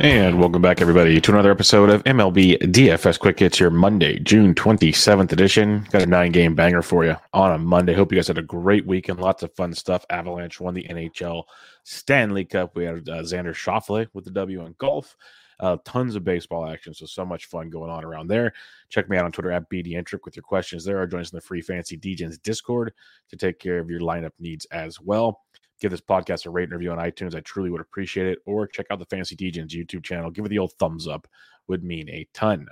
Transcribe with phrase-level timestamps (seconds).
[0.00, 4.54] And welcome back, everybody, to another episode of MLB DFS Quick Hits, your Monday, June
[4.54, 5.88] 27th edition.
[5.90, 7.94] Got a nine game banger for you on a Monday.
[7.94, 9.18] Hope you guys had a great weekend.
[9.18, 10.06] Lots of fun stuff.
[10.08, 11.42] Avalanche won the NHL
[11.82, 12.76] Stanley Cup.
[12.76, 15.16] We had uh, Xander Schauffele with the W in golf.
[15.58, 16.94] Uh, tons of baseball action.
[16.94, 18.52] So, so much fun going on around there.
[18.90, 21.36] Check me out on Twitter at BDentric with your questions there, or join us in
[21.36, 22.92] the free Fantasy Degens Discord
[23.30, 25.40] to take care of your lineup needs as well
[25.80, 27.34] give this podcast a rate and review on iTunes.
[27.34, 28.38] I truly would appreciate it.
[28.46, 30.30] Or check out the Fantasy Degens YouTube channel.
[30.30, 31.26] Give it the old thumbs up,
[31.68, 32.66] would mean a ton.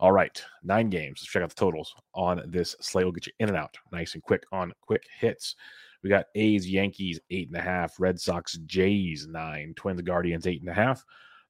[0.00, 1.20] All right, nine games.
[1.20, 3.04] Let's check out the totals on this slate.
[3.04, 5.54] We'll get you in and out nice and quick on quick hits.
[6.02, 10.60] We got A's, Yankees, eight and a half, Red Sox, Jays, nine, Twins, Guardians, eight
[10.60, 11.04] and a half,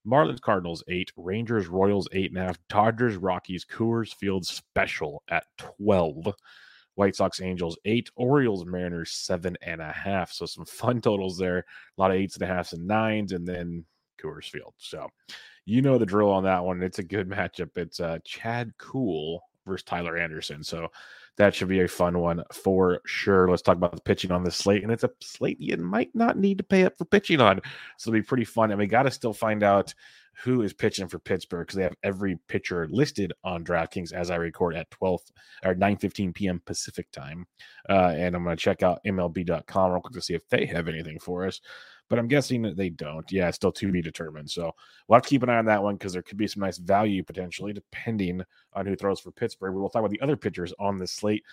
[0.06, 5.46] Marlins, Cardinals, eight, Rangers, Royals, eight and a half, Dodgers, Rockies, Coors Field special at
[5.58, 6.34] 12.
[6.94, 8.10] White Sox, Angels, eight.
[8.16, 10.32] Orioles, Mariners, seven and a half.
[10.32, 11.58] So some fun totals there.
[11.58, 13.84] A lot of eights and a halfs and nines, and then
[14.22, 14.74] Coors Field.
[14.78, 15.08] So
[15.64, 16.82] you know the drill on that one.
[16.82, 17.76] It's a good matchup.
[17.76, 20.62] It's uh, Chad Kuhl versus Tyler Anderson.
[20.64, 20.88] So
[21.36, 23.48] that should be a fun one for sure.
[23.48, 24.82] Let's talk about the pitching on this slate.
[24.82, 27.60] And it's a slate you might not need to pay up for pitching on.
[27.96, 28.70] So it'll be pretty fun.
[28.70, 29.94] And we got to still find out
[30.42, 34.36] who is pitching for Pittsburgh because they have every pitcher listed on DraftKings as I
[34.36, 35.20] record at 12
[35.64, 36.60] or 9 15 p.m.
[36.64, 37.46] Pacific time.
[37.88, 40.88] Uh, and I'm going to check out MLB.com real quick to see if they have
[40.88, 41.60] anything for us.
[42.08, 43.30] But I'm guessing that they don't.
[43.30, 44.50] Yeah, it's still to be determined.
[44.50, 44.72] So
[45.06, 46.78] we'll have to keep an eye on that one because there could be some nice
[46.78, 48.42] value potentially depending
[48.74, 49.74] on who throws for Pittsburgh.
[49.74, 51.44] We'll talk about the other pitchers on this slate.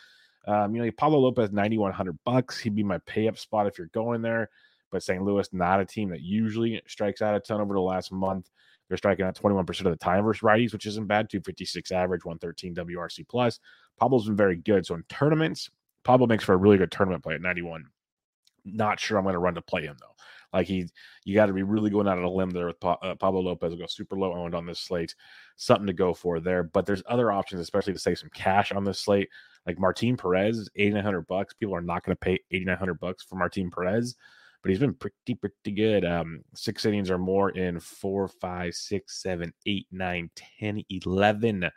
[0.48, 2.60] Um, you know, Pablo Lopez, 9,100 bucks.
[2.60, 4.50] He'd be my pay up spot if you're going there.
[4.92, 5.22] But St.
[5.22, 8.50] Louis, not a team that usually strikes out a ton over the last month.
[8.90, 11.30] They're striking out 21% of the time versus righties, which isn't bad.
[11.30, 13.60] 256 average, 113 WRC plus.
[14.00, 14.86] Pablo's been very good.
[14.86, 15.70] So in tournaments,
[16.04, 17.86] Pablo makes for a really good tournament play at 91.
[18.66, 20.16] Not sure I'm going to run to play him though.
[20.52, 20.88] Like he,
[21.24, 23.42] you got to be really going out on a limb there with pa- uh, Pablo
[23.42, 23.76] Lopez.
[23.76, 25.14] Go super low owned on this slate.
[25.58, 26.64] Something to go for there.
[26.64, 29.30] But there's other options, especially to save some cash on this slate.
[29.68, 31.54] Like Martin Perez, 8,900 bucks.
[31.54, 34.16] People are not going to pay 8,900 bucks for Martin Perez
[34.62, 36.06] but he's been pretty pretty good.
[36.06, 41.70] Um, six innings or more in four, five, six, seven, eight, nine, 10, 11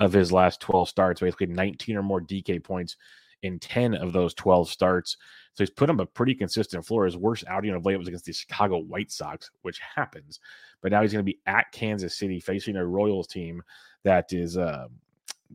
[0.00, 2.96] of his last 12 starts, basically 19 or more DK points
[3.42, 5.16] in 10 of those 12 starts.
[5.54, 7.04] So he's put him a pretty consistent floor.
[7.04, 10.38] His worst outing of late was against the Chicago White Sox, which happens.
[10.82, 13.62] But now he's going to be at Kansas City facing a Royals team
[14.04, 14.86] that is uh,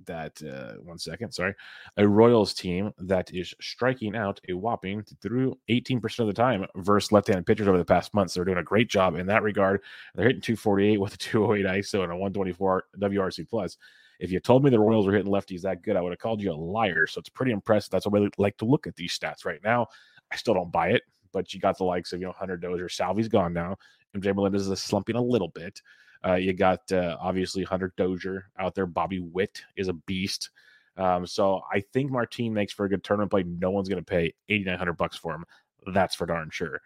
[0.05, 1.53] that uh, one second, sorry,
[1.97, 7.11] a Royals team that is striking out a whopping through 18% of the time versus
[7.11, 8.33] left-handed pitchers over the past months.
[8.33, 9.81] They're doing a great job in that regard.
[10.15, 13.77] They're hitting 248 with a 208 ISO and a 124 WRC plus.
[14.19, 16.41] If you told me the Royals were hitting lefties that good, I would have called
[16.41, 17.07] you a liar.
[17.07, 17.91] So it's pretty impressive.
[17.91, 19.87] That's why I like to look at these stats right now.
[20.31, 22.89] I still don't buy it, but you got the likes of you know Hunter Dozier,
[22.89, 23.77] Salvy's gone now.
[24.15, 25.81] MJ Melendez is slumping a little bit.
[26.25, 28.85] Uh, you got uh, obviously Hunter Dozier out there.
[28.85, 30.50] Bobby Witt is a beast.
[30.95, 33.44] Um, so I think Martin makes for a good tournament play.
[33.44, 35.45] No one's going to pay 8,900 bucks for him.
[35.94, 36.79] That's for darn sure.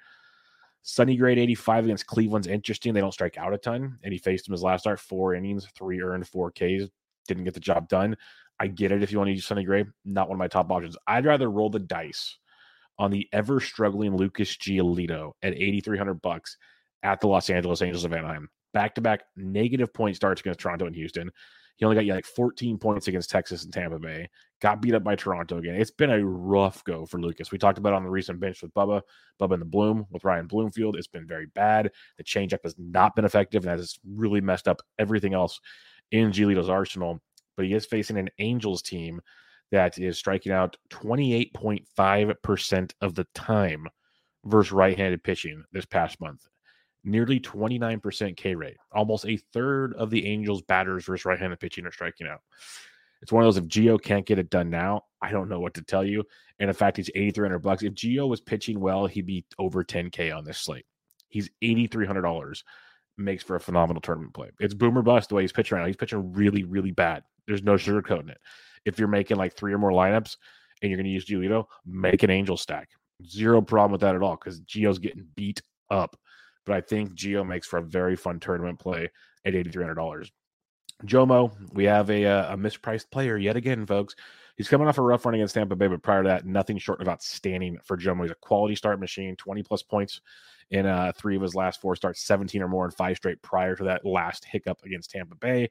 [0.82, 2.94] Sonny Gray 85 against Cleveland's interesting.
[2.94, 5.68] They don't strike out a ton, and he faced him his last start, four innings,
[5.78, 6.90] three earned, four Ks.
[7.28, 8.16] Didn't get the job done.
[8.60, 9.86] I get it if you want to use Sonny Gray.
[10.06, 10.96] Not one of my top options.
[11.06, 12.38] I'd rather roll the dice
[12.98, 16.58] on the ever struggling Lucas Giolito at 8,300 bucks
[17.04, 20.86] at the Los Angeles Angels of Anaheim back to back negative point starts against Toronto
[20.86, 21.32] and Houston.
[21.78, 24.30] He only got you like 14 points against Texas and Tampa Bay.
[24.62, 25.74] Got beat up by Toronto again.
[25.74, 27.52] It's been a rough go for Lucas.
[27.52, 29.02] We talked about on the recent bench with Bubba,
[29.42, 30.96] Bubba and the Bloom with Ryan Bloomfield.
[30.96, 31.90] It's been very bad.
[32.20, 35.60] The changeup has not been effective, and has really messed up everything else
[36.12, 37.20] in Giolito's arsenal.
[37.56, 39.22] But he is facing an Angels team
[39.72, 43.88] that is striking out 28.5% of the time
[44.46, 46.48] versus right-handed pitching this past month
[47.08, 48.78] nearly 29% K rate.
[48.92, 52.42] Almost a third of the Angels batters versus right-handed pitching are striking out.
[53.22, 55.74] It's one of those if Gio can't get it done now, I don't know what
[55.76, 56.24] to tell you.
[56.60, 57.82] And in fact, he's 8,300 bucks.
[57.82, 60.86] If Gio was pitching well, he'd be over 10K on this slate.
[61.30, 62.62] He's $8,300.
[63.20, 64.52] Makes for a phenomenal tournament play.
[64.60, 65.88] It's boomer bust the way he's pitching right now.
[65.88, 67.24] He's pitching really, really bad.
[67.48, 68.38] There's no sugarcoating it.
[68.86, 70.36] If you're making like three or more lineups
[70.82, 72.90] and you're going to use Giolito, make an angel stack.
[73.26, 76.16] Zero problem with that at all because Gio's getting beat up.
[76.68, 79.10] But I think Gio makes for a very fun tournament play
[79.46, 80.30] at $8,300.
[81.06, 84.16] Jomo, we have a, uh, a mispriced player yet again, folks.
[84.58, 87.00] He's coming off a rough run against Tampa Bay, but prior to that, nothing short
[87.02, 88.24] of outstanding for Jomo.
[88.24, 90.22] He's a quality start machine, 20 plus points
[90.72, 93.76] in uh, three of his last four starts, 17 or more in five straight prior
[93.76, 95.70] to that last hiccup against Tampa Bay.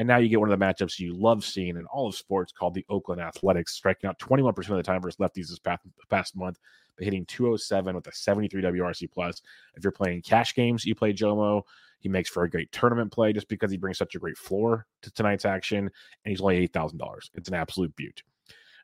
[0.00, 2.52] And now you get one of the matchups you love seeing in all of sports
[2.52, 6.34] called the Oakland Athletics, striking out 21% of the time versus lefties this past, past
[6.34, 6.58] month,
[6.96, 9.42] but hitting 207 with a 73 WRC plus.
[9.74, 11.64] If you're playing cash games, you play Jomo.
[11.98, 14.86] He makes for a great tournament play just because he brings such a great floor
[15.02, 15.90] to tonight's action, and
[16.24, 17.30] he's only eight thousand dollars.
[17.34, 18.22] It's an absolute beaut.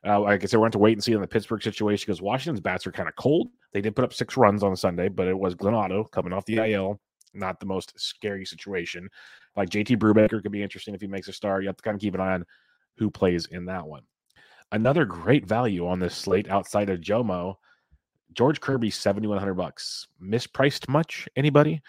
[0.05, 2.21] Uh, like I said, we're going to wait and see on the Pittsburgh situation because
[2.21, 3.47] Washington's bats are kind of cold.
[3.73, 6.45] They did put up six runs on Sunday, but it was Glenn Otto coming off
[6.45, 7.01] the IL.
[7.33, 9.09] Not the most scary situation.
[9.57, 11.63] Like JT Brubaker could be interesting if he makes a start.
[11.63, 12.45] You have to kind of keep an eye on
[12.97, 14.03] who plays in that one.
[14.71, 17.55] Another great value on this slate outside of Jomo,
[18.33, 20.07] George Kirby, seventy one hundred bucks.
[20.21, 21.27] Mispriced much?
[21.35, 21.81] Anybody?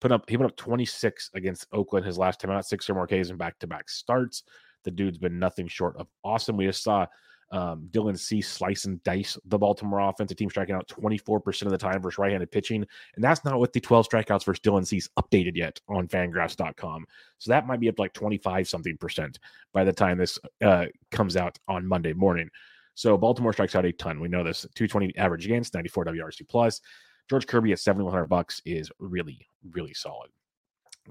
[0.00, 3.06] Put up he put up 26 against Oakland his last time out, six or more
[3.06, 4.44] Ks in back to back starts.
[4.84, 6.56] The dude's been nothing short of awesome.
[6.56, 7.06] We just saw
[7.52, 10.16] um, Dylan Cease slice and dice the Baltimore offense.
[10.16, 12.84] offensive team, striking out 24% of the time versus right handed pitching.
[13.14, 17.06] And that's not with the 12 strikeouts versus Dylan Cease's updated yet on fangraphs.com.
[17.38, 19.38] So that might be up like 25 something percent
[19.72, 22.50] by the time this uh, comes out on Monday morning.
[22.94, 24.20] So Baltimore strikes out a ton.
[24.20, 26.80] We know this 220 average against, 94 WRC plus.
[27.28, 30.30] George Kirby at 7100 bucks is really, really solid.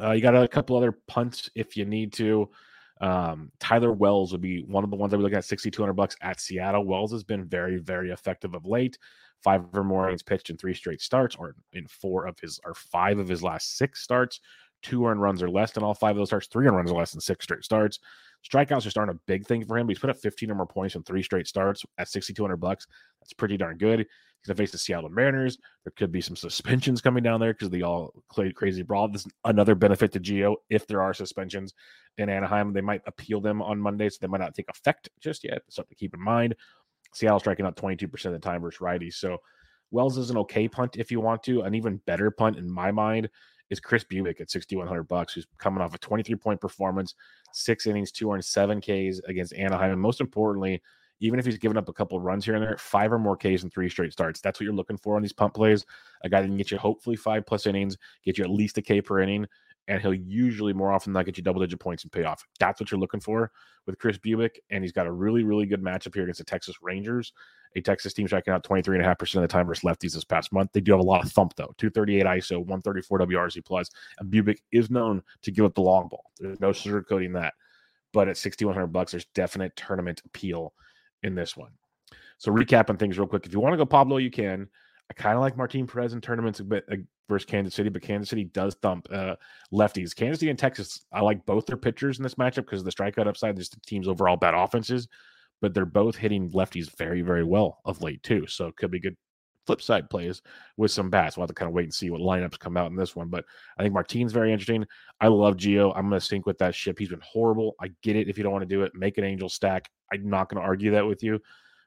[0.01, 2.49] Uh, you got a couple other punts if you need to.
[3.01, 6.15] Um, Tyler Wells would be one of the ones that we look at 6,200 bucks
[6.21, 6.85] at Seattle.
[6.85, 8.97] Wells has been very, very effective of late.
[9.43, 12.73] Five or more innings pitched in three straight starts, or in four of his, or
[12.73, 14.39] five of his last six starts.
[14.81, 16.47] Two earned runs or less than all five of those starts.
[16.47, 17.99] Three earned runs or less than six straight starts.
[18.49, 19.87] Strikeouts are starting a big thing for him.
[19.89, 22.85] He's put up 15 or more points in three straight starts at 6,200 bucks.
[23.19, 24.05] That's pretty darn good.
[24.45, 25.57] He's going to face the Seattle Mariners.
[25.83, 29.07] There could be some suspensions coming down there because they all played crazy brawl.
[29.07, 30.57] This is another benefit to Gio.
[30.69, 31.73] If there are suspensions
[32.19, 35.43] in Anaheim, they might appeal them on Monday, so they might not take effect just
[35.43, 35.63] yet.
[35.69, 36.55] Something to keep in mind.
[37.11, 39.15] Seattle striking out 22% of the time versus righties.
[39.15, 39.39] So
[39.89, 41.61] Wells is an okay punt if you want to.
[41.61, 43.29] An even better punt in my mind
[43.71, 47.15] is Kris Bubic at 6,100 bucks, who's coming off a 23 point performance,
[47.51, 49.91] six innings, two earned, seven Ks against Anaheim.
[49.93, 50.83] And most importantly,
[51.19, 53.63] even if he's given up a couple runs here and there, five or more Ks
[53.63, 54.41] in three straight starts.
[54.41, 55.85] That's what you're looking for on these pump plays.
[56.23, 58.81] A guy that can get you hopefully five plus innings, get you at least a
[58.81, 59.47] K per inning,
[59.87, 62.43] and he'll usually more often than not get you double digit points and payoff.
[62.59, 63.51] That's what you're looking for
[63.85, 64.57] with Kris Bubic.
[64.69, 67.33] And he's got a really, really good matchup here against the Texas Rangers,
[67.75, 70.71] a Texas team striking out 23.5% of the time versus lefties this past month.
[70.73, 73.89] They do have a lot of thump, though 238 ISO, 134 WRC plus.
[74.19, 76.31] And Bubic is known to give up the long ball.
[76.39, 77.53] There's no sugarcoating that.
[78.11, 80.73] But at 6,100 bucks, there's definite tournament appeal
[81.25, 81.71] in this one.
[82.37, 83.45] So recapping things real quick.
[83.45, 84.67] If you want to go Pablo, you can.
[85.09, 86.95] I kind of like Martin Perez in tournaments bit uh,
[87.29, 89.35] versus Kansas City, but Kansas City does thump uh,
[89.73, 90.15] lefties.
[90.15, 93.27] Kansas City and Texas, I like both their pitchers in this matchup because the strikeout
[93.27, 95.07] upside, just the team's overall bad offenses,
[95.61, 98.47] but they're both hitting lefties very, very well of late too.
[98.47, 99.17] So it could be good
[99.65, 100.41] flip side plays
[100.77, 101.37] with some bats.
[101.37, 103.29] We'll have to kind of wait and see what lineups come out in this one.
[103.29, 103.45] But
[103.77, 104.85] I think Martin's very interesting.
[105.21, 105.93] I love Gio.
[105.95, 106.99] I'm going to sync with that ship.
[106.99, 107.75] He's been horrible.
[107.81, 108.93] I get it if you don't want to do it.
[108.95, 109.89] Make an angel stack.
[110.11, 111.41] I'm not going to argue that with you.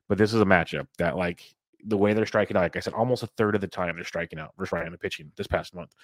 [0.08, 1.42] But this is a matchup that, like,
[1.85, 4.04] the way they're striking out, like I said, almost a third of the time they're
[4.04, 5.94] striking out versus right the pitching this past month.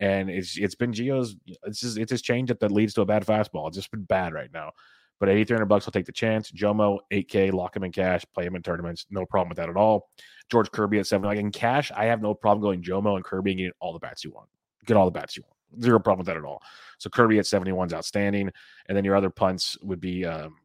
[0.00, 3.24] And it's it's been Gio's it's just it's his changeup that leads to a bad
[3.26, 3.68] fastball.
[3.68, 4.72] It's just been bad right now.
[5.20, 6.50] But 8300 bucks, I'll take the chance.
[6.50, 9.04] Jomo, 8K, lock him in cash, play him in tournaments.
[9.10, 10.08] No problem with that at all.
[10.50, 11.26] George Kirby at seven.
[11.26, 13.98] Like in cash, I have no problem going Jomo and Kirby and getting all the
[13.98, 14.48] bats you want.
[14.86, 15.82] Get all the bats you want.
[15.82, 16.62] Zero problem with that at all.
[16.98, 18.50] So Kirby at 71 is outstanding.
[18.88, 20.56] And then your other punts would be um,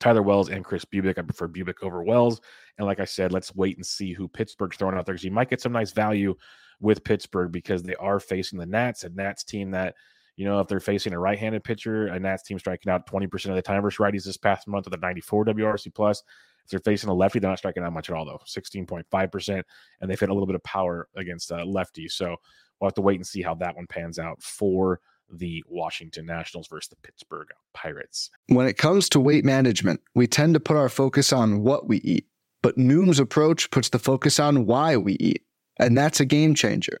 [0.00, 1.18] Tyler Wells and Kris Bubic.
[1.18, 2.40] I prefer Bubic over Wells.
[2.78, 5.30] And like I said, let's wait and see who Pittsburgh's throwing out there because you
[5.30, 6.34] might get some nice value
[6.80, 9.94] with Pittsburgh because they are facing the Nats, a Nats team that–
[10.36, 13.54] you know, if they're facing a right-handed pitcher, a Nats team striking out 20% of
[13.54, 16.22] the time versus righties this past month with a 94 WRC plus.
[16.64, 18.40] If they're facing a lefty, they're not striking out much at all, though.
[18.46, 19.62] 16.5%.
[20.00, 22.12] And they've hit a little bit of power against uh, lefties.
[22.12, 22.36] So
[22.80, 25.00] we'll have to wait and see how that one pans out for
[25.30, 28.30] the Washington Nationals versus the Pittsburgh Pirates.
[28.48, 31.98] When it comes to weight management, we tend to put our focus on what we
[31.98, 32.26] eat,
[32.62, 35.42] but Noom's approach puts the focus on why we eat.
[35.78, 37.00] And that's a game changer.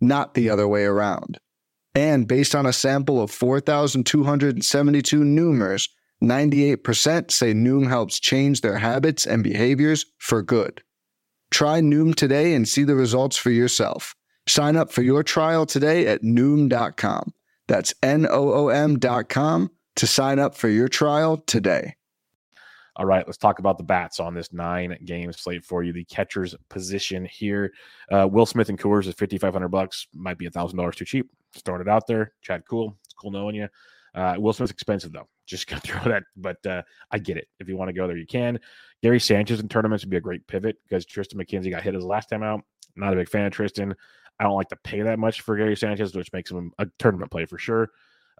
[0.00, 1.38] not the other way around.
[1.94, 5.88] And based on a sample of 4,272 Noomers,
[6.22, 10.82] 98% say Noom helps change their habits and behaviors for good.
[11.50, 14.14] Try Noom today and see the results for yourself.
[14.46, 17.32] Sign up for your trial today at Noom.com.
[17.66, 21.94] That's N O O M.com to sign up for your trial today.
[23.00, 25.90] All right, let's talk about the bats on this nine game slate for you.
[25.90, 27.72] The catcher's position here.
[28.12, 30.06] Uh, Will Smith and Coors is fifty five hundred bucks.
[30.12, 31.30] Might be a thousand dollars too cheap.
[31.54, 32.34] Start it out there.
[32.42, 32.94] Chad, Kuhl.
[33.02, 33.68] It's cool knowing you.
[34.14, 35.26] Uh, Will Smith's expensive though.
[35.46, 37.48] Just gonna throw that, but uh, I get it.
[37.58, 38.60] If you want to go there, you can.
[39.02, 42.04] Gary Sanchez in tournaments would be a great pivot because Tristan McKenzie got hit his
[42.04, 42.60] last time out.
[42.96, 43.94] Not a big fan of Tristan.
[44.38, 47.30] I don't like to pay that much for Gary Sanchez, which makes him a tournament
[47.30, 47.88] play for sure.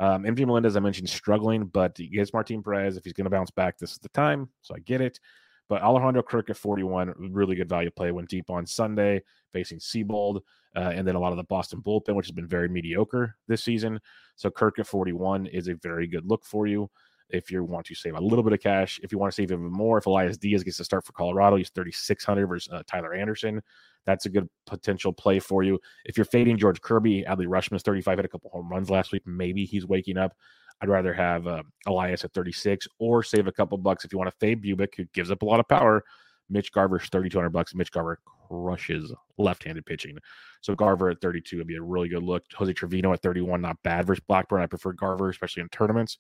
[0.00, 2.96] Um, MJ Melendez, I mentioned, struggling, but he gets Martin Perez.
[2.96, 4.48] If he's going to bounce back, this is the time.
[4.62, 5.20] So I get it.
[5.68, 8.10] But Alejandro Kirk at 41, really good value play.
[8.10, 10.40] Went deep on Sunday, facing Seabold,
[10.74, 13.62] uh, and then a lot of the Boston bullpen, which has been very mediocre this
[13.62, 14.00] season.
[14.34, 16.90] So Kirk at 41 is a very good look for you
[17.32, 19.00] if you want to save a little bit of cash.
[19.02, 21.56] If you want to save even more, if Elias Diaz gets to start for Colorado,
[21.56, 23.62] he's 3,600 versus uh, Tyler Anderson.
[24.06, 25.78] That's a good potential play for you.
[26.04, 29.22] If you're fading George Kirby, Adley Rutschman's 35, had a couple home runs last week.
[29.26, 30.34] Maybe he's waking up.
[30.80, 34.30] I'd rather have uh, Elias at 36 or save a couple bucks if you want
[34.30, 36.02] to fade Bubic, who gives up a lot of power.
[36.48, 37.74] Mitch Garver's 3,200 bucks.
[37.74, 38.18] Mitch Garver
[38.48, 40.18] crushes left-handed pitching.
[40.62, 42.44] So Garver at 32 would be a really good look.
[42.54, 44.62] Jose Trevino at 31, not bad versus Blackburn.
[44.62, 46.18] I prefer Garver, especially in tournaments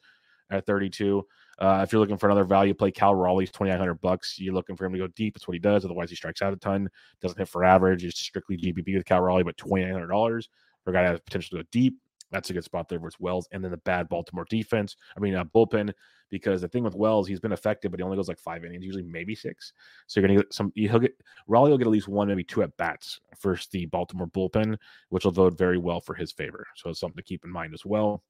[0.50, 1.26] at 32.
[1.58, 4.38] Uh, if you're looking for another value play, Cal Raleigh's 2,900 bucks.
[4.38, 5.36] You're looking for him to go deep.
[5.36, 5.84] It's what he does.
[5.84, 6.88] Otherwise, he strikes out a ton.
[7.20, 8.04] Doesn't hit for average.
[8.04, 10.48] It's strictly GPP with Cal Raleigh, but $2,900
[10.82, 11.98] for a guy that has potential to go deep.
[12.30, 13.48] That's a good spot there versus Wells.
[13.52, 14.96] And then the bad Baltimore defense.
[15.16, 15.92] I mean, uh, bullpen,
[16.30, 18.84] because the thing with Wells, he's been effective, but he only goes like five innings,
[18.84, 19.72] usually maybe six.
[20.06, 22.44] So you're going to get some, he'll get, Raleigh will get at least one, maybe
[22.44, 24.76] two at bats versus the Baltimore bullpen,
[25.08, 26.66] which will vote very well for his favor.
[26.76, 28.22] So it's something to keep in mind as well.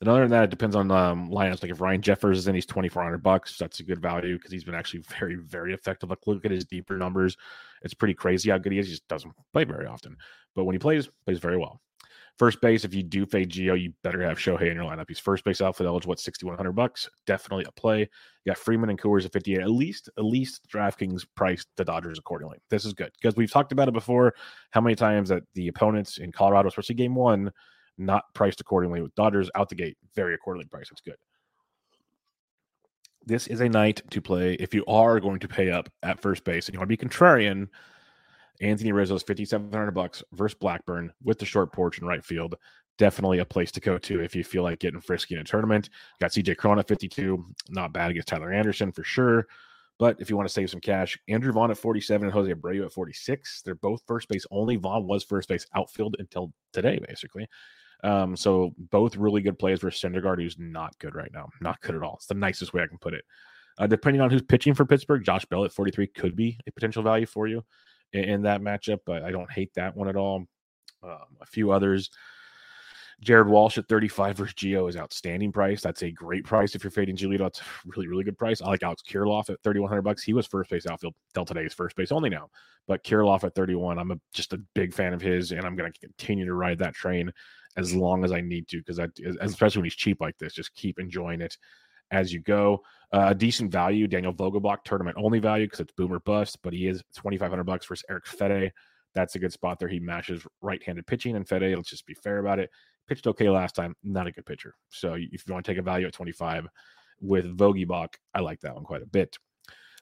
[0.00, 1.62] Then other than that, it depends on um, lineups.
[1.62, 3.58] Like if Ryan Jeffers is in, he's twenty four hundred bucks.
[3.58, 6.08] That's a good value because he's been actually very, very effective.
[6.08, 7.36] Like look at his deeper numbers;
[7.82, 8.86] it's pretty crazy how good he is.
[8.86, 10.16] He just doesn't play very often,
[10.54, 11.80] but when he plays, plays very well.
[12.38, 15.04] First base, if you do fade Gio, you better have Shohei in your lineup.
[15.06, 17.06] He's first base outfit eligible at sixty one hundred bucks.
[17.26, 18.00] Definitely a play.
[18.00, 18.08] You
[18.46, 19.60] got Freeman and Coors at fifty eight.
[19.60, 22.56] At least, at least DraftKings priced the Dodgers accordingly.
[22.70, 24.32] This is good because we've talked about it before.
[24.70, 27.52] How many times that the opponents in Colorado, especially Game One
[28.00, 29.00] not priced accordingly.
[29.00, 30.90] With Dodgers out the gate, very accordingly priced.
[30.90, 31.16] It's good.
[33.26, 36.42] This is a night to play if you are going to pay up at first
[36.44, 37.68] base and you want to be contrarian.
[38.60, 42.56] Anthony Rizzo's 5700 bucks versus Blackburn with the short porch in right field.
[42.98, 45.88] Definitely a place to go to if you feel like getting frisky in a tournament.
[46.20, 49.46] Got CJ Cron at 52, not bad against Tyler Anderson for sure.
[49.98, 52.86] But if you want to save some cash, Andrew Vaughn at 47 and Jose Abreu
[52.86, 53.62] at 46.
[53.62, 54.76] They're both first base only.
[54.76, 57.46] Vaughn was first base outfield until today, basically.
[58.02, 61.48] Um, so both really good plays for Syndergaard, who's not good right now.
[61.60, 62.14] Not good at all.
[62.14, 63.24] It's the nicest way I can put it.
[63.78, 67.02] Uh, depending on who's pitching for Pittsburgh, Josh Bell at 43 could be a potential
[67.02, 67.64] value for you
[68.12, 70.46] in, in that matchup, but I don't hate that one at all.
[71.02, 72.10] Um, a few others.
[73.20, 75.82] Jared Walsh at 35 versus Gio is outstanding price.
[75.82, 77.46] That's a great price if you're fading Giolito.
[77.46, 78.62] It's really, really good price.
[78.62, 80.22] I like Alex Kirilloff at 3,100 bucks.
[80.22, 82.48] He was first base outfield till today's first base only now,
[82.88, 83.98] but Kirilloff at 31.
[83.98, 86.78] I'm a, just a big fan of his, and I'm going to continue to ride
[86.78, 87.30] that train
[87.76, 88.98] as long as I need to because
[89.40, 91.56] especially when he's cheap like this, just keep enjoying it
[92.10, 92.82] as you go.
[93.12, 97.02] Uh, decent value, Daniel Vogelbach tournament only value because it's boomer bust, but he is
[97.14, 98.70] 2,500 bucks versus Erick Fedde.
[99.14, 99.88] That's a good spot there.
[99.88, 102.70] He matches right-handed pitching, and Fedde, let's just be fair about it,
[103.08, 103.94] pitched okay last time.
[104.04, 104.74] Not a good pitcher.
[104.88, 106.68] So if you want to take a value at 25
[107.20, 109.36] with Vogelbach, I like that one quite a bit.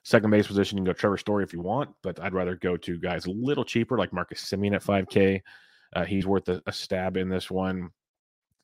[0.03, 2.77] Second base position, you can go Trevor Story if you want, but I'd rather go
[2.77, 5.41] to guys a little cheaper like Marcus Semien at 5K.
[5.93, 7.89] Uh, he's worth a, a, stab in this one.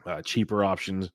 [0.06, 1.10] Uh, cheaper options.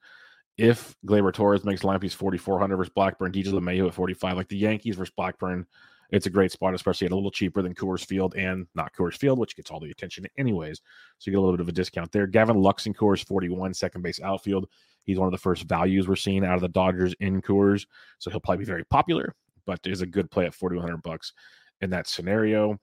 [0.58, 3.32] If Gleyber Torres makes lineup, he's 4,400 versus Blackburn.
[3.32, 4.36] DJ LeMahieu at 45.
[4.36, 5.66] Like the Yankees versus Blackburn,
[6.10, 9.16] it's a great spot, especially at a little cheaper than Coors Field and not Coors
[9.16, 10.80] Field, which gets all the attention anyways.
[11.18, 12.26] So you get a little bit of a discount there.
[12.26, 14.68] Gavin Lux in Coors 41, second base outfield.
[15.04, 17.86] He's one of the first values we're seeing out of the Dodgers in Coors.
[18.18, 19.34] So he'll probably be very popular,
[19.66, 21.32] but is a good play at 4,100 bucks
[21.80, 22.78] in that scenario.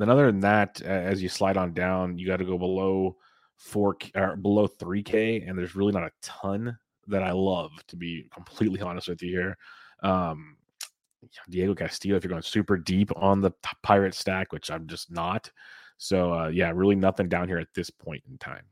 [0.00, 3.18] Then other than that, as you slide on down, you got to go below
[3.56, 6.74] four or below three K, and there's really not a ton
[7.08, 9.58] that I love, to be completely honest with you here.
[10.02, 10.56] Um,
[11.50, 13.50] Diego Castillo, if you're going super deep on the
[13.82, 15.50] pirate stack, which I'm just not.
[15.98, 18.64] So, uh, yeah, really nothing down here at this point in time.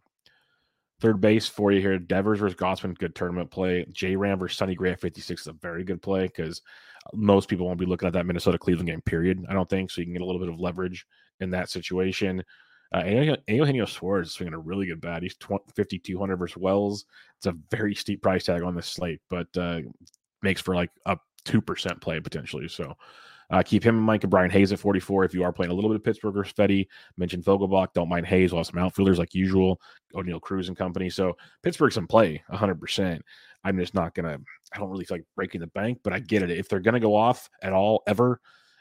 [1.00, 1.98] Third base for you here.
[1.98, 3.86] Devers versus Gausman, good tournament play.
[3.92, 6.62] J Ram versus Sonny Gray at 56 is a very good play because
[7.14, 9.44] most people won't be looking at that Minnesota Cleveland game, period.
[9.48, 9.90] I don't think.
[9.90, 11.06] So you can get a little bit of leverage
[11.40, 12.42] in that situation.
[12.92, 13.04] Uh,
[13.46, 15.22] Eugenio Suarez is swinging a really good bat.
[15.22, 17.04] He's 5,200 versus Wells.
[17.36, 19.80] It's a very steep price tag on this slate, but uh,
[20.42, 22.66] makes for like a 2% play potentially.
[22.66, 22.96] So
[23.50, 24.28] uh, keep him in mind.
[24.28, 25.24] Brian Hayes at 44.
[25.24, 26.86] If you are playing a little bit of Pittsburgh or Fedde,
[27.16, 27.92] mention Vogelbach.
[27.94, 28.52] Don't mind Hayes.
[28.52, 29.80] We'll some outfielders like usual,
[30.14, 31.08] Oneil Cruz and company.
[31.08, 33.20] So Pittsburgh's in play 100%.
[33.64, 34.42] I'm just not going to,
[34.74, 36.50] I don't really feel like breaking the bank, but I get it.
[36.50, 38.40] If they're going to go off at all, ever,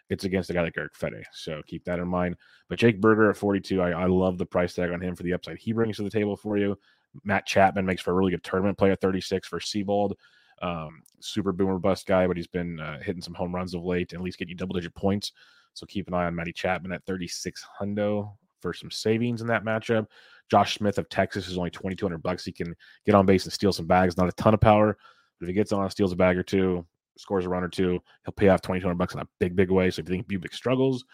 [0.09, 1.23] it's against a guy like Erick Fedde.
[1.31, 2.35] So keep that in mind.
[2.69, 5.33] But Jake Burger at 42, I, I love the price tag on him for the
[5.33, 6.77] upside he brings to the table for you.
[7.23, 10.13] Matt Chapman makes for a really good tournament play at 36 for Seabold.
[10.61, 14.11] Um, super boomer bust guy, but he's been uh, hitting some home runs of late
[14.11, 15.31] and at least getting you double digit points.
[15.73, 19.63] So keep an eye on Matty Chapman at 36 hundo for some savings in that
[19.63, 20.07] matchup.
[20.49, 22.45] Josh Smith of Texas is only 2200 bucks.
[22.45, 22.73] He can
[23.05, 24.17] get on base and steal some bags.
[24.17, 24.97] Not a ton of power,
[25.39, 26.85] but if he gets on, steals a bag or two,
[27.17, 29.91] scores a run or two, he'll pay off 2200 bucks in a big, big way.
[29.91, 31.05] So if you think Bubic struggles,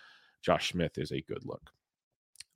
[0.42, 1.72] Josh Smith is a good look.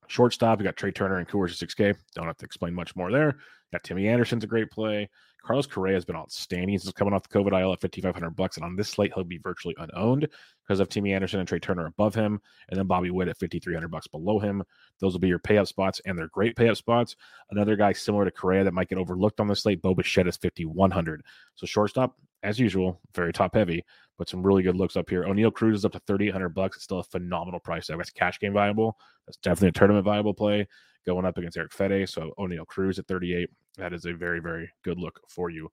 [0.08, 1.96] Shortstop, you got Trea Turner and Coors at 6K.
[2.16, 3.38] Don't have to explain much more there.
[3.72, 5.10] got Timmy Anderson's a great play.
[5.44, 8.66] Carlos Correa has been outstanding since coming off the COVID IL at 5,500 bucks, and
[8.66, 10.28] on this slate he'll be virtually unowned
[10.66, 13.88] because of Timmy Anderson and Trea Turner above him, and then Bobby Witt at 5,300
[13.90, 14.62] bucks below him.
[15.00, 17.16] Those will be your pay up spots, and they're great pay up spots.
[17.52, 20.36] Another guy similar to Correa that might get overlooked on the slate, Bo Bichette is
[20.36, 21.24] 5,100.
[21.56, 23.86] So shortstop, as usual, very top heavy,
[24.18, 25.24] but some really good looks up here.
[25.24, 26.78] Oneil Cruz is up to 3,800 bucks.
[26.78, 27.88] It's still a phenomenal price.
[27.88, 27.98] Tag.
[27.98, 28.98] That's cash game viable.
[29.26, 30.68] That's definitely a tournament viable play
[31.06, 32.10] going up against Erick Fedde.
[32.10, 33.50] So Oneil Cruz at 38.
[33.78, 35.70] That is a very, very good look for you.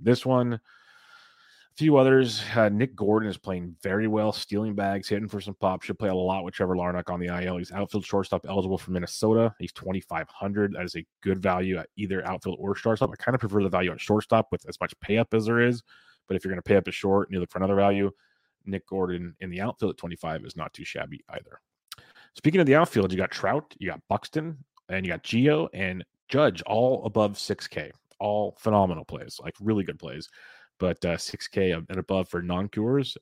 [0.00, 0.60] This one, a
[1.76, 2.42] few others.
[2.54, 5.82] Uh, Nick Gordon is playing very well, stealing bags, hitting for some pop.
[5.82, 7.58] Should play a lot with Trevor Larnach on the IL.
[7.58, 9.54] He's outfield shortstop eligible for Minnesota.
[9.58, 10.74] He's 2,500.
[10.74, 13.10] That is a good value at either outfield or shortstop.
[13.12, 15.60] I kind of prefer the value at shortstop with as much pay up as there
[15.60, 15.82] is.
[16.26, 18.10] But if you're going to pay up a short and you look for another value,
[18.66, 21.60] Nick Gordon in the outfield at 25 is not too shabby either.
[22.36, 24.58] Speaking of the outfield, you got Trout, you got Buxton,
[24.88, 27.90] and you got Geo and Judge all above 6K.
[28.18, 30.28] All phenomenal plays, like really good plays.
[30.78, 33.16] But uh, 6K and above for non Coors,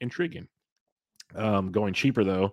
[0.00, 0.48] intriguing.
[1.34, 2.52] Um, going cheaper though,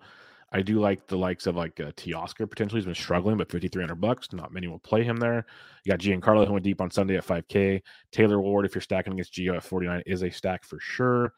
[0.52, 2.80] I do like the likes of like uh, Teoscar potentially.
[2.80, 4.32] He's been struggling, but 5,300 bucks.
[4.32, 5.46] Not many will play him there.
[5.84, 7.82] You got Giancarlo who went deep on Sunday at 5K.
[8.12, 11.34] Taylor Ward, if you're stacking against Gio at 49, is a stack for sure.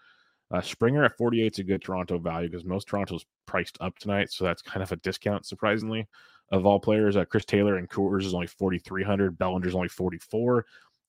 [0.52, 4.32] Uh, Springer at 48 is a good Toronto value because most Toronto's priced up tonight.
[4.32, 6.08] So that's kind of a discount, surprisingly,
[6.52, 7.15] of all players.
[7.15, 9.38] Uh, Chris Taylor and Coors is only 4,300.
[9.38, 10.65] Bellinger's only 44.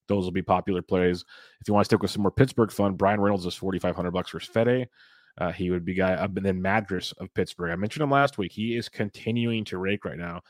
[0.07, 1.23] Those will be popular plays.
[1.59, 4.31] If you want to stick with some more Pittsburgh fun, Bryan Reynolds is 4,500 bucks
[4.31, 4.87] for Fedde.
[5.41, 7.71] Uh, he would be guy, uh, and then Madris of Pittsburgh.
[7.71, 8.51] I mentioned him last week.
[8.51, 10.41] He is continuing to rake right now.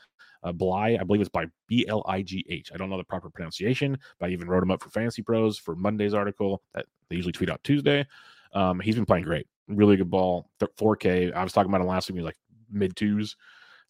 [0.42, 2.70] Uh, Bly, I believe it's by B L I G H.
[2.74, 5.56] I don't know the proper pronunciation, but I even wrote him up for Fantasy Pros
[5.56, 8.06] for Monday's article that they usually tweet out Tuesday.
[8.52, 10.50] Um, he's been playing great, really good ball.
[10.60, 11.32] 4K.
[11.32, 12.16] I was talking about him last week.
[12.16, 12.38] He was like
[12.70, 13.34] mid twos,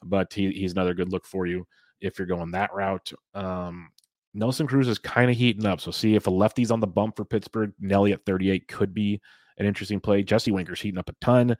[0.04, 1.66] but he, he's another good look for you
[2.00, 3.12] if you're going that route.
[3.34, 3.90] Um,
[4.34, 5.80] Nelson Cruz is kind of heating up.
[5.80, 7.72] So see if a lefty's on the bump for Pittsburgh.
[7.80, 9.20] Nelly at 38 could be
[9.58, 10.22] an interesting play.
[10.22, 11.56] Jesse Winker's heating up a ton.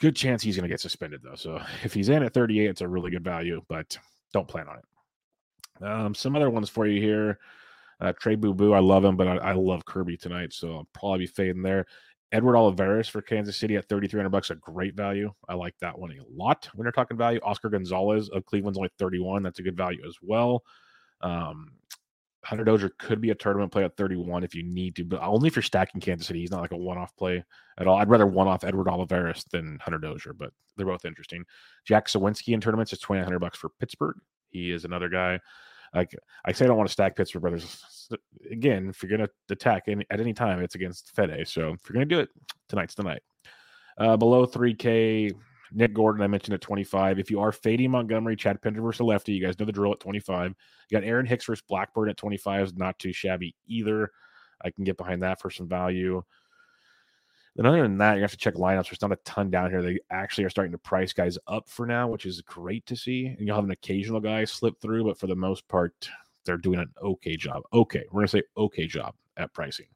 [0.00, 1.36] Good chance he's going to get suspended though.
[1.36, 3.96] So if he's in at 38, it's a really good value, but
[4.32, 5.84] don't plan on it.
[5.84, 7.38] Um, some other ones for you here.
[8.00, 10.88] Uh, Trey Boo Boo, I love him, but I, I, love Kirby tonight, so I'll
[10.92, 11.86] probably be fading there.
[12.32, 15.32] Edward Olivares for Kansas City at 3,300 bucks, a great value.
[15.48, 17.38] I like that one a lot when you're talking value.
[17.44, 19.44] Oscar Gonzalez of Cleveland's only 31.
[19.44, 20.64] That's a good value as well.
[21.20, 21.72] Um,
[22.44, 25.48] Hunter Dozier could be a tournament play at 31 if you need to, but only
[25.48, 26.40] if you're stacking Kansas City.
[26.40, 27.42] He's not like a one-off play
[27.78, 27.96] at all.
[27.96, 31.44] I'd rather one-off Edward Olivares than Hunter Dozier, but they're both interesting.
[31.86, 34.16] Jack Suwinski in tournaments is 2,900 bucks for Pittsburgh.
[34.50, 35.40] He is another guy
[35.94, 38.08] I say, I don't want to stack Pittsburgh brothers.
[38.50, 41.46] Again, if you're going to attack any, at any time, it's against Fedde.
[41.46, 42.30] So if you're going to do it,
[42.68, 43.22] tonight's the night.
[43.96, 45.32] Uh, below 3K,
[45.74, 47.18] Nick Gordon, I mentioned at 25.
[47.18, 50.00] If you are fading Montgomery, Chad Pinder versus lefty, you guys know the drill at
[50.00, 50.54] 25.
[50.88, 54.12] You got Aaron Hicks versus Blackburn at 25 is not too shabby either.
[54.64, 56.22] I can get behind that for some value.
[57.56, 58.90] Then other than that, you have to check lineups.
[58.90, 59.82] There's not a ton down here.
[59.82, 63.26] They actually are starting to price guys up for now, which is great to see.
[63.26, 66.08] And you'll have an occasional guy slip through, but for the most part,
[66.44, 67.62] they're doing an okay job.
[67.72, 69.86] Okay, we're gonna say okay job at pricing.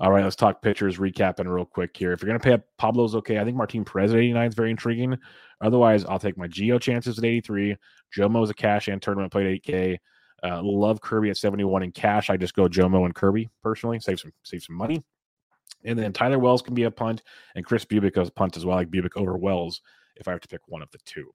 [0.00, 0.96] All right, let's talk pitchers.
[0.96, 2.12] Recapping real quick here.
[2.12, 3.38] If you're gonna pay up, Pablo's okay.
[3.38, 5.18] I think Martin Perez at 89 is very intriguing.
[5.60, 7.76] Otherwise, I'll take my Gio chances at 83.
[8.16, 9.98] Jomo's a cash and tournament played 8K.
[10.42, 12.30] Uh, love Kirby at 71 in cash.
[12.30, 15.04] I just go Jomo and Kirby personally, save some save some money.
[15.84, 17.22] And then Tyler Wells can be a punt,
[17.54, 18.76] and Kris Bubic goes punt as well.
[18.76, 19.82] like Bubic over Wells
[20.16, 21.30] if I have to pick one of the two.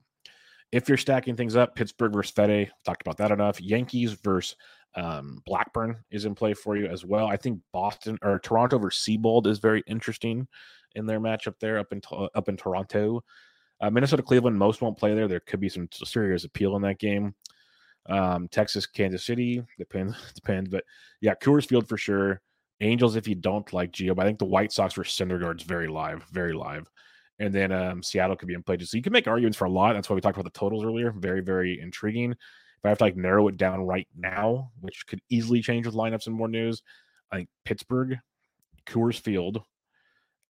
[0.72, 3.60] If you're stacking things up, Pittsburgh versus Fedde, talked about that enough.
[3.60, 4.56] Yankees versus
[4.96, 7.26] um, Blackburn is in play for you as well.
[7.26, 10.48] I think Boston or Toronto versus Seabold is very interesting
[10.94, 12.00] in their matchup there up in
[12.34, 13.22] up in Toronto.
[13.80, 15.28] Uh, Minnesota Cleveland most won't play there.
[15.28, 17.34] There could be some serious appeal in that game.
[18.08, 20.84] Um, Texas Kansas City depends depends, but
[21.20, 22.40] yeah, Coors Field for sure.
[22.80, 25.88] Angels if you don't like Gio, but I think the White Sox for Syndergaard's very
[25.88, 26.90] live, very live.
[27.38, 28.78] And then um, Seattle could be in play.
[28.78, 29.94] So you can make arguments for a lot.
[29.94, 31.10] That's why we talked about the totals earlier.
[31.10, 32.34] Very, very intriguing.
[32.78, 35.94] If I have to like narrow it down right now, which could easily change with
[35.94, 36.82] lineups and more news,
[37.32, 38.18] I think Pittsburgh,
[38.86, 39.62] Coors Field,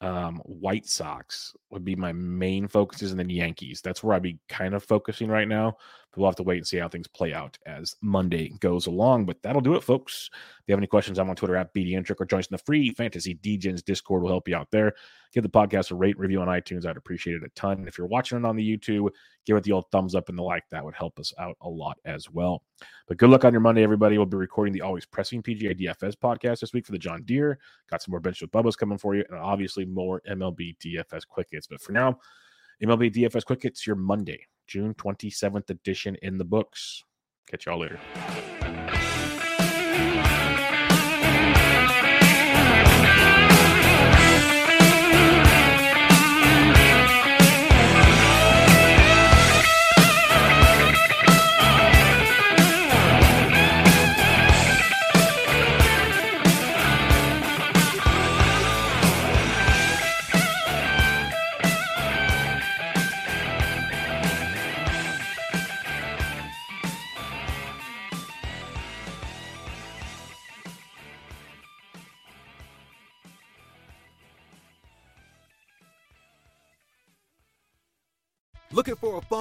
[0.01, 3.81] um, White Sox would be my main focuses, and then Yankees.
[3.81, 5.77] That's where I'd be kind of focusing right now.
[6.17, 9.27] We'll have to wait and see how things play out as Monday goes along.
[9.27, 10.31] But that'll do it, folks.
[10.33, 12.59] If you have any questions, I'm on Twitter at BDintric or join us in the
[12.59, 14.23] free Fantasy Degens Discord.
[14.23, 14.95] will help you out there.
[15.33, 16.87] Give the podcast a rate review on iTunes.
[16.87, 17.87] I'd appreciate it a ton.
[17.87, 19.11] If you're watching it on the YouTube,
[19.45, 20.65] give it the old thumbs up and the like.
[20.71, 22.63] That would help us out a lot as well.
[23.07, 24.17] But good luck on your Monday, everybody.
[24.17, 27.59] We'll be recording the Always Pressing PGA DFS podcast this week for the John Deere.
[27.91, 31.49] Got some more bench with Bubba's coming for you, and obviously more MLB DFS quick
[31.51, 31.67] hits.
[31.67, 32.19] But for now,
[32.83, 37.03] MLB DFS quick hits your Monday, June 27th edition in the books.
[37.49, 38.01] Catch y'all later.